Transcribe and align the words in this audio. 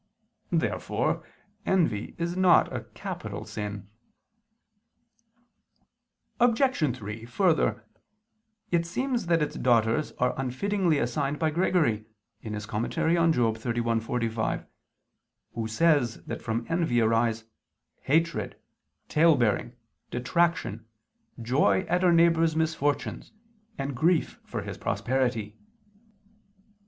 Therefore 0.51 1.23
envy 1.63 2.15
is 2.17 2.35
not 2.35 2.75
a 2.75 2.85
capital 2.95 3.45
sin. 3.45 3.87
Obj. 6.39 6.97
3: 6.97 7.25
Further, 7.25 7.85
it 8.71 8.87
seems 8.87 9.27
that 9.27 9.43
its 9.43 9.57
daughters 9.57 10.11
are 10.13 10.33
unfittingly 10.39 10.97
assigned 10.97 11.37
by 11.37 11.51
Gregory 11.51 12.07
(Moral. 12.43 12.59
xxxi, 12.59 14.01
45), 14.01 14.65
who 15.53 15.67
says 15.67 16.23
that 16.25 16.41
from 16.41 16.65
envy 16.67 16.99
arise 16.99 17.43
"hatred, 18.01 18.57
tale 19.07 19.35
bearing, 19.35 19.73
detraction, 20.09 20.83
joy 21.39 21.81
at 21.81 22.03
our 22.03 22.11
neighbor's 22.11 22.55
misfortunes, 22.55 23.31
and 23.77 23.95
grief 23.95 24.39
for 24.45 24.63
his 24.63 24.79
prosperity." 24.79 25.59